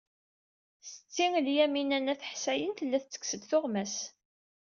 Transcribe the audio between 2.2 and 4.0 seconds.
Ḥsayen tella tettekkes-d tuɣmas.